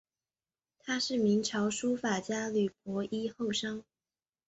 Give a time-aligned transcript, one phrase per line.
[0.79, 3.83] 她是明朝书法家吕伯懿后裔。